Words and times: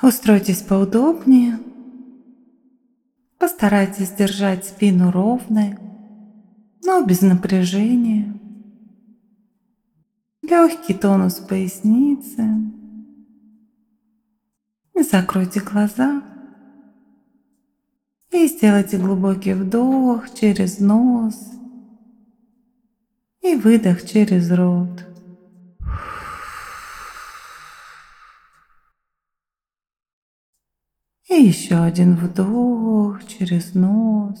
Устройтесь 0.00 0.62
поудобнее. 0.62 1.58
Постарайтесь 3.38 4.10
держать 4.12 4.64
спину 4.64 5.10
ровной, 5.10 5.76
но 6.84 7.04
без 7.04 7.20
напряжения. 7.20 8.32
Легкий 10.42 10.94
тонус 10.94 11.34
поясницы. 11.34 12.44
Закройте 14.94 15.60
глаза. 15.60 16.22
И 18.30 18.46
сделайте 18.46 18.98
глубокий 18.98 19.54
вдох 19.54 20.32
через 20.34 20.78
нос 20.78 21.34
и 23.40 23.56
выдох 23.56 24.06
через 24.06 24.50
рот. 24.50 25.07
И 31.28 31.34
еще 31.34 31.76
один 31.76 32.16
вдох 32.16 33.24
через 33.26 33.74
нос 33.74 34.40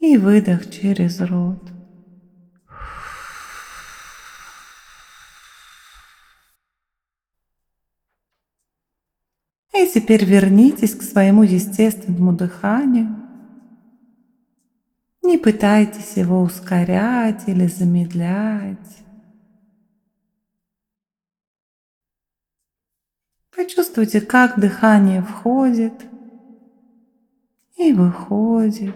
и 0.00 0.16
выдох 0.16 0.70
через 0.70 1.20
рот. 1.20 1.70
И 9.72 9.86
теперь 9.86 10.24
вернитесь 10.24 10.94
к 10.94 11.02
своему 11.02 11.42
естественному 11.42 12.32
дыханию. 12.32 13.16
Не 15.22 15.38
пытайтесь 15.38 16.16
его 16.16 16.42
ускорять 16.42 17.48
или 17.48 17.66
замедлять. 17.66 19.03
Почувствуйте, 23.56 24.20
как 24.20 24.58
дыхание 24.58 25.22
входит 25.22 25.92
и 27.76 27.92
выходит. 27.92 28.94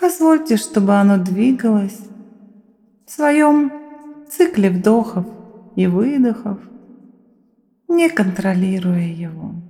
Позвольте, 0.00 0.56
чтобы 0.56 0.94
оно 0.94 1.18
двигалось 1.22 2.00
в 3.06 3.10
своем 3.10 3.72
цикле 4.30 4.70
вдохов 4.70 5.26
и 5.74 5.86
выдохов, 5.86 6.58
не 7.88 8.08
контролируя 8.08 9.06
его. 9.06 9.65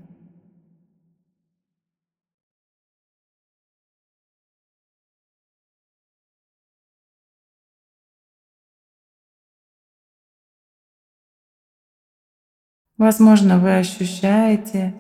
Возможно, 12.99 13.59
вы 13.59 13.77
ощущаете, 13.77 14.95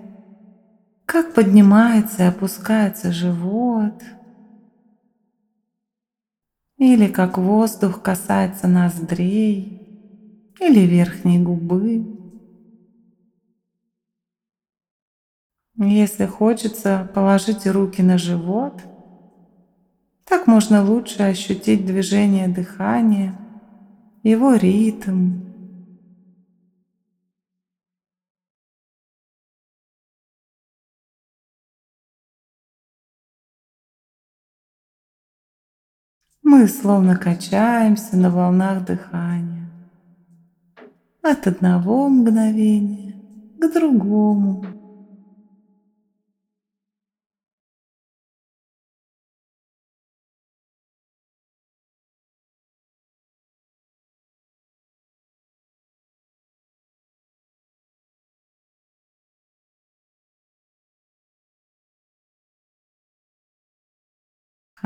как 1.06 1.32
поднимается 1.34 2.24
и 2.24 2.26
опускается 2.26 3.10
живот, 3.10 4.02
или 6.76 7.06
как 7.06 7.38
воздух 7.38 8.02
касается 8.02 8.68
ноздрей 8.68 9.80
или 10.60 10.80
верхней 10.80 11.38
губы. 11.38 12.16
Если 15.78 16.26
хочется, 16.26 17.10
положите 17.14 17.70
руки 17.70 18.02
на 18.02 18.18
живот. 18.18 18.82
Так 20.24 20.46
можно 20.46 20.84
лучше 20.84 21.22
ощутить 21.22 21.86
движение 21.86 22.48
дыхания, 22.48 23.38
его 24.22 24.54
ритм, 24.54 25.46
Мы 36.48 36.68
словно 36.68 37.16
качаемся 37.16 38.16
на 38.16 38.30
волнах 38.30 38.84
дыхания. 38.84 39.68
От 41.20 41.48
одного 41.48 42.08
мгновения 42.08 43.16
к 43.58 43.72
другому. 43.74 44.64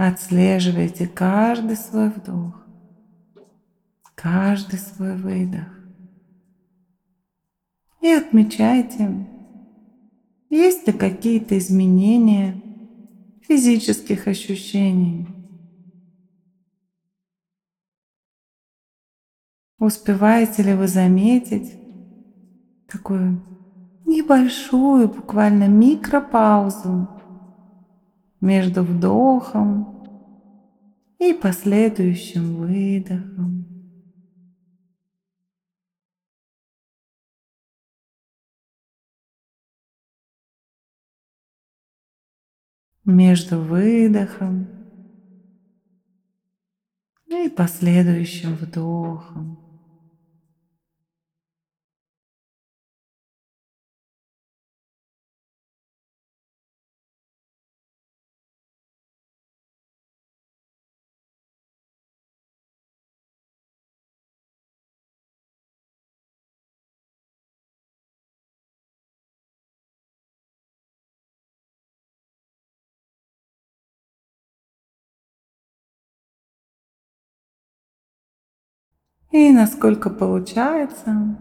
Отслеживайте 0.02 1.06
каждый 1.06 1.76
свой 1.76 2.08
вдох, 2.08 2.66
каждый 4.14 4.78
свой 4.78 5.14
выдох. 5.14 5.68
И 8.00 8.08
отмечайте, 8.08 9.26
есть 10.48 10.86
ли 10.86 10.94
какие-то 10.94 11.58
изменения 11.58 12.62
физических 13.42 14.26
ощущений. 14.26 15.28
Успеваете 19.78 20.62
ли 20.62 20.72
вы 20.72 20.88
заметить 20.88 21.78
такую 22.88 23.42
небольшую, 24.06 25.08
буквально 25.08 25.68
микропаузу 25.68 27.19
между 28.40 28.82
вдохом 28.82 30.06
и 31.18 31.34
последующим 31.34 32.56
выдохом. 32.56 33.66
Между 43.04 43.60
выдохом 43.60 44.68
и 47.26 47.48
последующим 47.48 48.54
вдохом. 48.54 49.69
И 79.30 79.52
насколько 79.52 80.10
получается, 80.10 81.36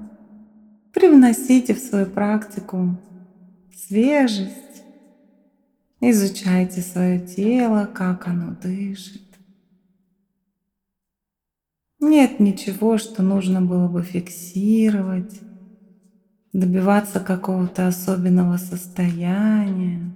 привносите 0.94 1.74
в 1.74 1.80
свою 1.80 2.06
практику 2.06 2.96
свежесть, 3.76 4.84
изучайте 6.00 6.82
свое 6.82 7.20
тело, 7.20 7.90
как 7.92 8.28
оно 8.28 8.56
дышит. 8.62 9.24
Нет 12.00 12.40
ничего, 12.40 13.00
что 13.00 13.24
нужно 13.24 13.62
было 13.62 13.88
бы 13.88 14.04
фиксировать, 14.04 15.42
добиваться 16.54 17.20
какого-то 17.20 17.88
особенного 17.88 18.58
состояния. 18.58 20.16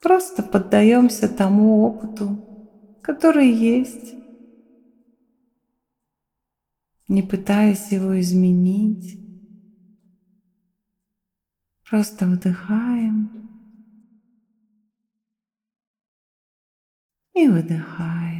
Просто 0.00 0.44
поддаемся 0.44 1.28
тому 1.28 1.82
опыту, 1.82 2.38
который 3.02 3.50
есть 3.50 4.14
не 7.08 7.22
пытаясь 7.22 7.92
его 7.92 8.18
изменить. 8.20 9.20
Просто 11.88 12.26
вдыхаем 12.26 13.30
и 17.34 17.46
выдыхаем. 17.48 18.35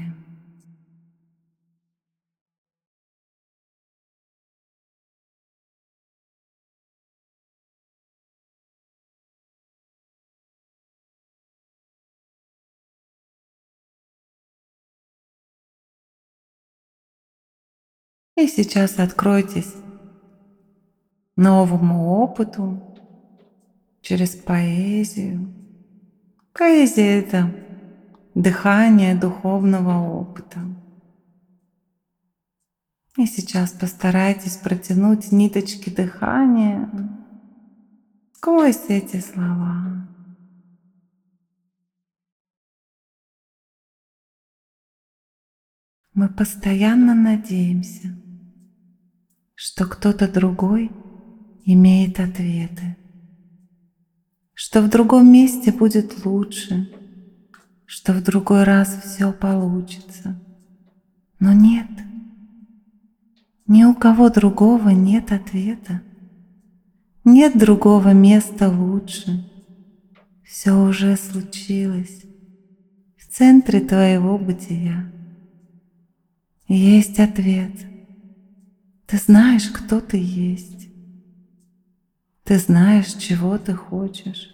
И 18.36 18.46
сейчас 18.48 18.98
откройтесь 18.98 19.74
новому 21.36 22.20
опыту 22.20 22.82
через 24.02 24.34
поэзию. 24.34 25.52
Поэзия– 26.52 27.18
это 27.20 27.54
дыхание 28.34 29.14
духовного 29.14 30.20
опыта. 30.20 30.60
И 33.16 33.24
сейчас 33.24 33.72
постарайтесь 33.72 34.56
протянуть 34.56 35.32
ниточки 35.32 35.88
дыхания 35.88 36.90
сквозь 38.34 38.84
эти 38.88 39.20
слова. 39.20 40.06
Мы 46.12 46.28
постоянно 46.28 47.14
надеемся, 47.14 48.16
что 49.56 49.86
кто-то 49.86 50.28
другой 50.28 50.92
имеет 51.64 52.20
ответы, 52.20 52.96
что 54.54 54.82
в 54.82 54.88
другом 54.88 55.32
месте 55.32 55.72
будет 55.72 56.24
лучше, 56.24 56.88
что 57.86 58.12
в 58.12 58.22
другой 58.22 58.64
раз 58.64 59.00
все 59.02 59.32
получится. 59.32 60.40
Но 61.40 61.52
нет, 61.52 61.88
ни 63.66 63.84
у 63.84 63.94
кого 63.94 64.28
другого 64.30 64.90
нет 64.90 65.32
ответа. 65.32 66.02
Нет 67.24 67.58
другого 67.58 68.12
места 68.12 68.70
лучше. 68.70 69.50
Все 70.44 70.72
уже 70.72 71.16
случилось 71.16 72.22
в 73.16 73.26
центре 73.26 73.80
твоего 73.80 74.38
бытия. 74.38 75.10
Есть 76.68 77.18
ответ. 77.18 77.72
Ты 79.06 79.18
знаешь, 79.18 79.68
кто 79.68 80.00
ты 80.00 80.18
есть. 80.18 80.88
Ты 82.44 82.58
знаешь, 82.58 83.12
чего 83.14 83.56
ты 83.58 83.72
хочешь. 83.74 84.52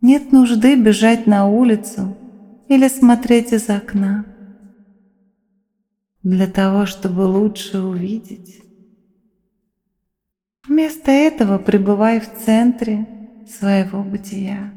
Нет 0.00 0.32
нужды 0.32 0.76
бежать 0.76 1.26
на 1.26 1.46
улицу 1.46 2.16
или 2.68 2.88
смотреть 2.88 3.52
из 3.52 3.68
окна 3.68 4.24
для 6.22 6.46
того, 6.46 6.86
чтобы 6.86 7.22
лучше 7.22 7.80
увидеть. 7.80 8.62
Вместо 10.66 11.10
этого 11.10 11.58
пребывай 11.58 12.20
в 12.20 12.30
центре 12.44 13.08
своего 13.48 14.02
бытия. 14.02 14.72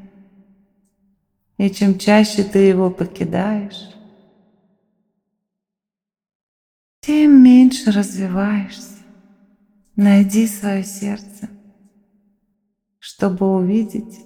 И 1.57 1.69
чем 1.69 1.99
чаще 1.99 2.43
ты 2.43 2.59
его 2.59 2.89
покидаешь, 2.89 3.89
тем 7.11 7.43
меньше 7.43 7.91
развиваешься. 7.91 9.03
Найди 9.97 10.47
свое 10.47 10.81
сердце, 10.81 11.49
чтобы 12.99 13.53
увидеть. 13.53 14.21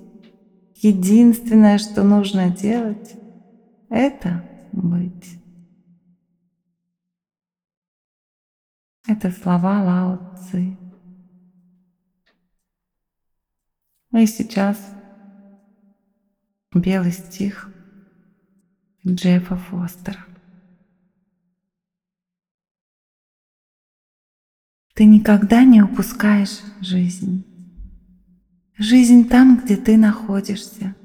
Единственное, 0.76 1.80
что 1.80 2.04
нужно 2.04 2.52
делать, 2.52 3.16
это 3.90 4.48
быть. 4.72 5.40
Это 9.08 9.32
слова 9.32 9.82
Лао 9.84 10.36
Цзи. 10.38 10.78
И 14.14 14.26
сейчас 14.28 14.78
белый 16.72 17.12
стих 17.12 17.68
Джеффа 19.08 19.56
Фостера. 19.56 20.35
Ты 24.96 25.04
никогда 25.04 25.66
не 25.66 25.82
упускаешь 25.82 26.62
жизнь. 26.80 27.44
Жизнь 28.78 29.28
там, 29.28 29.62
где 29.62 29.76
ты 29.76 29.98
находишься. 29.98 30.96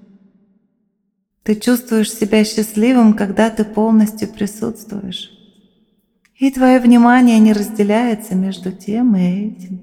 Ты 1.43 1.57
чувствуешь 1.57 2.13
себя 2.13 2.45
счастливым, 2.45 3.15
когда 3.15 3.51
ты 3.51 3.65
полностью 3.65 4.29
присутствуешь. 4.29 5.33
И 6.39 6.53
твое 6.53 6.79
внимание 6.79 7.41
не 7.41 7.53
разделяется 7.53 8.37
между 8.37 8.71
тем 8.71 9.17
и 9.17 9.49
этим. 9.49 9.81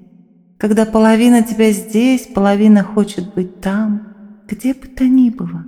Когда 0.56 0.86
половина 0.86 1.42
тебя 1.42 1.70
здесь, 1.72 2.26
половина 2.26 2.82
хочет 2.82 3.34
быть 3.34 3.60
там, 3.60 4.14
где 4.48 4.72
бы 4.72 4.86
то 4.86 5.04
ни 5.04 5.28
было. 5.28 5.66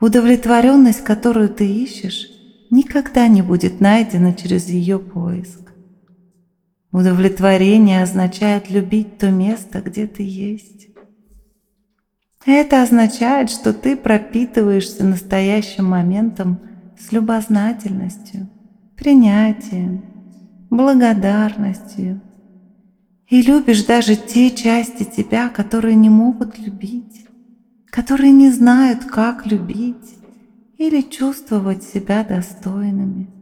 Удовлетворенность, 0.00 1.02
которую 1.02 1.48
ты 1.48 1.66
ищешь, 1.66 2.28
никогда 2.70 3.26
не 3.26 3.40
будет 3.40 3.80
найдена 3.80 4.34
через 4.34 4.68
ее 4.68 4.98
поиск. 4.98 5.67
Удовлетворение 6.90 8.02
означает 8.02 8.70
любить 8.70 9.18
то 9.18 9.30
место, 9.30 9.80
где 9.82 10.06
ты 10.06 10.22
есть. 10.22 10.88
Это 12.46 12.82
означает, 12.82 13.50
что 13.50 13.74
ты 13.74 13.96
пропитываешься 13.96 15.04
настоящим 15.04 15.84
моментом 15.84 16.60
с 16.98 17.12
любознательностью– 17.12 18.48
принятием, 18.96 20.02
благодарностью. 20.70 22.20
И 23.28 23.42
любишь 23.42 23.84
даже 23.84 24.16
те 24.16 24.50
части 24.50 25.04
тебя, 25.04 25.50
которые 25.50 25.94
не 25.94 26.08
могут 26.08 26.58
любить, 26.58 27.26
которые 27.90 28.32
не 28.32 28.50
знают, 28.50 29.04
как 29.04 29.46
любить 29.46 30.16
или 30.78 31.02
чувствовать 31.02 31.82
себя 31.82 32.24
достойными. 32.24 33.37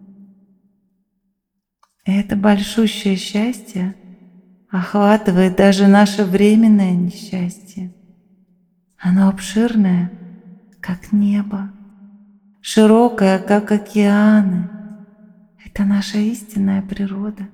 Это 2.06 2.36
большущее 2.36 3.16
счастье 3.16 3.96
охватывает 4.70 5.56
даже 5.56 5.88
наше 5.88 6.24
временное 6.24 6.92
несчастье. 6.92 7.92
Оно 8.96 9.28
обширное, 9.28 10.12
как 10.80 11.10
небо, 11.10 11.72
широкое, 12.60 13.40
как 13.40 13.72
океаны, 13.72 14.70
это 15.64 15.84
наша 15.84 16.18
истинная 16.18 16.80
природа. 16.80 17.48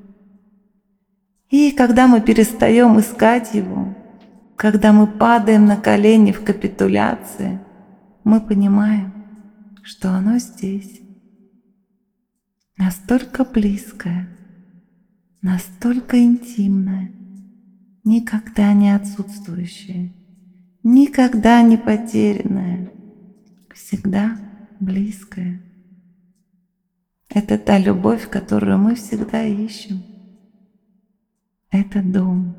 И 1.49 1.73
когда 1.73 2.07
мы 2.07 2.21
перестаем 2.21 3.01
искать 3.01 3.55
его, 3.55 3.95
когда 4.57 4.93
мы 4.93 5.07
падаем 5.07 5.65
на 5.65 5.79
колени 5.79 6.31
в 6.31 6.45
капитуляции, 6.45 7.59
мы 8.23 8.41
понимаем, 8.41 9.15
что 9.83 10.11
оно 10.11 10.37
здесь. 10.37 11.01
Настолько 12.77 13.45
близкое, 13.45 14.29
настолько 15.43 16.23
интимное, 16.23 17.13
никогда 18.05 18.73
не 18.73 18.95
отсутствующее, 18.95 20.15
никогда 20.85 21.63
не 21.63 21.77
потерянное, 21.77 22.93
всегда 23.75 24.39
близкое. 24.81 25.61
Это 27.29 27.59
та 27.59 27.79
любовь, 27.79 28.29
которую 28.29 28.79
мы 28.79 28.95
всегда 28.95 29.43
ищем. 29.43 30.03
Это 31.71 32.03
дом. 32.03 32.57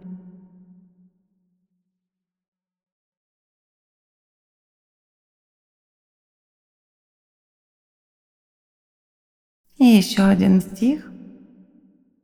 И 9.78 9.86
еще 9.86 10.24
один 10.24 10.62
стих 10.62 11.13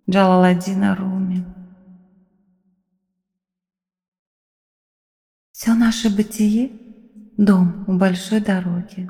Джалаладдина 0.09 0.95
Руми. 0.95 1.45
Все 5.51 5.75
наше 5.75 6.09
бытие– 6.09 6.71
дом 7.37 7.83
у 7.85 7.93
большой 7.93 8.39
дороги. 8.39 9.07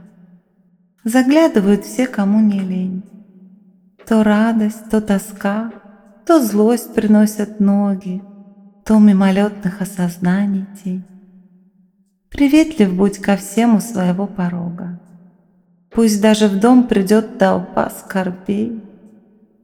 Заглядывают 1.06 1.86
все, 1.86 2.06
кому 2.06 2.42
не 2.42 2.60
лень. 2.60 3.04
То 4.06 4.24
радость, 4.24 4.90
то 4.90 5.00
тоска, 5.00 5.72
то 6.26 6.44
злость 6.44 6.94
приносят 6.94 7.62
ноги, 7.62 8.22
то 8.84 9.00
мимолетных 9.00 9.82
осознаний 9.82 10.66
тень. 10.84 11.06
Приветлив 12.30 12.94
будь 12.94 13.20
ко 13.20 13.38
всему 13.38 13.80
своего 13.80 14.28
порога. 14.28 15.00
Пусть 15.92 16.22
даже 16.22 16.50
в 16.50 16.60
дом 16.60 16.90
придет 16.90 17.38
толпа 17.38 17.90
скорбей, 17.90 18.89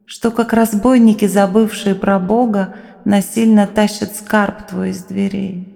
Что, 0.05 0.31
как 0.31 0.53
разбойники, 0.53 1.25
забывшие 1.25 1.95
про 1.95 2.19
Бога, 2.19 2.75
Насильно 3.05 3.67
тащат 3.67 4.15
скарб 4.15 4.65
твой 4.67 4.89
из 4.89 5.03
дверей. 5.03 5.67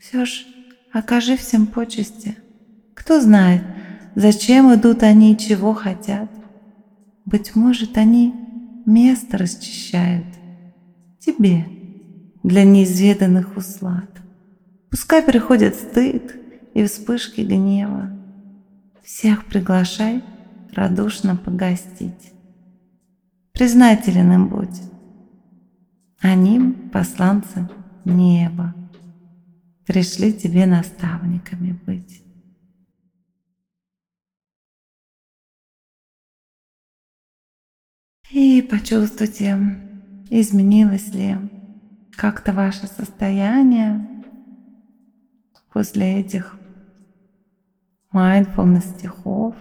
Все 0.00 0.24
ж 0.24 0.46
окажи 0.92 1.36
всем 1.36 1.66
почести. 1.66 2.38
Кто 2.94 3.20
знает, 3.20 3.62
зачем 4.14 4.74
идут 4.74 5.02
они 5.02 5.34
и 5.34 5.38
чего 5.38 5.74
хотят. 5.74 6.30
Быть 7.26 7.54
может, 7.54 7.98
они 7.98 8.34
место 8.86 9.36
расчищают 9.36 10.24
тебе 11.18 11.66
для 12.42 12.64
неизведанных 12.64 13.58
услад. 13.58 14.08
Пускай 14.88 15.22
приходит 15.22 15.74
стыд 15.74 16.34
и 16.72 16.82
вспышки 16.86 17.42
гнева. 17.42 18.10
Всех 19.02 19.44
приглашай 19.44 20.24
радушно 20.72 21.36
погостить. 21.36 22.33
Признателен 23.54 24.32
им 24.32 24.48
будь. 24.48 24.82
Они– 26.20 26.72
посланцы 26.92 27.68
неба. 28.04 28.74
Пришли 29.86 30.32
тебе 30.32 30.66
наставниками 30.66 31.70
быть. 31.86 32.20
И 38.32 38.60
почувствуйте, 38.62 39.56
изменилось 40.30 41.14
ли 41.14 41.36
как-то 42.16 42.52
ваше 42.52 42.88
состояние 42.88 44.24
после 45.72 46.18
этих 46.18 46.58
mindfulness 48.12 48.98
стихов. 48.98 49.54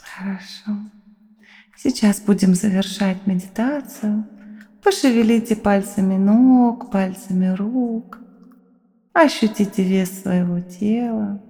Хорошо. 0.00 0.72
Сейчас 1.76 2.20
будем 2.20 2.54
завершать 2.54 3.26
медитацию. 3.26 4.26
Пошевелите 4.82 5.54
пальцами 5.54 6.16
ног, 6.16 6.90
пальцами 6.90 7.54
рук. 7.54 8.18
Ощутите 9.12 9.82
вес 9.82 10.22
своего 10.22 10.60
тела. 10.60 11.42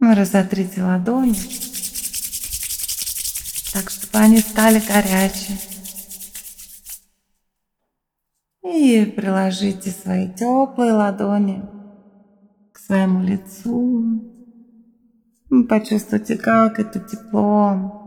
Разотрите 0.00 0.82
ладони, 0.82 1.34
так, 3.72 3.90
чтобы 3.90 4.18
они 4.18 4.38
стали 4.38 4.80
горячие. 4.80 5.58
И 8.62 9.04
приложите 9.04 9.90
свои 9.90 10.32
теплые 10.32 10.92
ладони 10.92 11.62
к 12.72 12.78
своему 12.78 13.22
лицу. 13.22 14.37
Почувствуйте, 15.68 16.36
как 16.36 16.78
это 16.78 17.00
тепло 17.00 17.98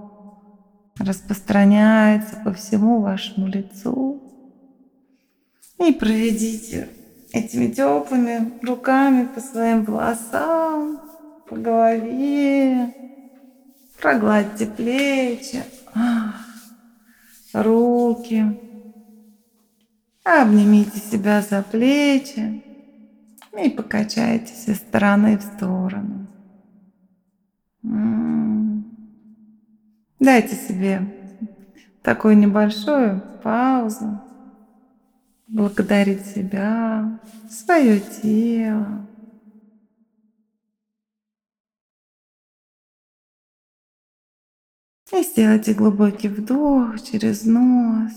распространяется 1.00 2.36
по 2.43 2.53
всему 2.53 3.01
вашему 3.01 3.48
лицу. 3.48 4.21
И 5.79 5.91
проведите 5.91 6.89
этими 7.33 7.67
теплыми 7.71 8.60
руками 8.62 9.27
по 9.33 9.39
своим 9.39 9.83
волосам, 9.83 11.01
по 11.50 11.55
голове. 11.55 12.93
Прогладьте 14.00 14.67
плечи, 14.67 15.63
руки. 17.53 18.60
Обнимите 20.24 21.00
себя 21.00 21.41
за 21.41 21.63
плечи 21.63 22.63
и 23.60 23.69
покачайтесь 23.69 24.67
из 24.67 24.77
стороны 24.77 25.38
в 25.38 25.41
сторону. 25.41 26.21
Дайте 30.20 30.56
себе 30.56 31.02
такую 32.04 32.38
небольшую 32.38 33.22
паузу. 33.44 34.22
Благодарить 35.48 36.26
себя, 36.26 37.20
свое 37.50 38.00
тело. 38.00 39.08
И 45.12 45.24
сделайте 45.24 45.74
глубокий 45.74 46.30
вдох 46.30 47.02
через 47.02 47.44
нос 47.44 48.14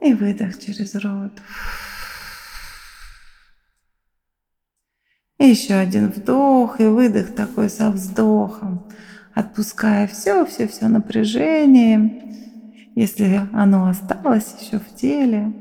и 0.00 0.14
выдох 0.14 0.58
через 0.58 0.94
рот. 0.94 1.32
Еще 5.44 5.74
один 5.74 6.08
вдох 6.08 6.80
и 6.80 6.84
выдох 6.84 7.34
такой 7.34 7.70
со 7.70 7.90
вздохом, 7.90 8.84
отпуская 9.34 10.06
все, 10.06 10.44
все, 10.44 10.68
все 10.68 10.88
напряжение, 10.88 12.22
если 12.94 13.40
оно 13.52 13.88
осталось 13.88 14.54
еще 14.60 14.78
в 14.78 14.94
теле. 14.94 15.52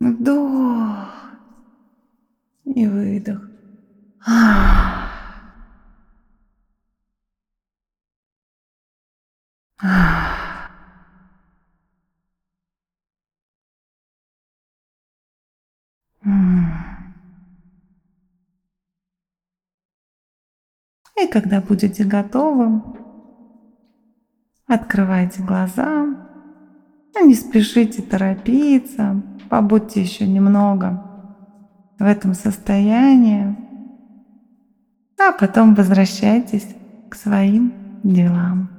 Вдох 0.00 1.08
и 2.64 2.86
выдох. 2.86 3.48
И 21.22 21.26
когда 21.26 21.60
будете 21.60 22.04
готовы, 22.04 22.82
открывайте 24.66 25.42
глаза, 25.42 26.06
не 27.20 27.34
спешите 27.34 28.02
торопиться, 28.02 29.20
побудьте 29.48 30.02
еще 30.02 30.26
немного 30.26 31.02
в 31.98 32.04
этом 32.04 32.34
состоянии, 32.34 33.56
а 35.18 35.32
потом 35.32 35.74
возвращайтесь 35.74 36.76
к 37.10 37.16
своим 37.16 37.72
делам. 38.04 38.77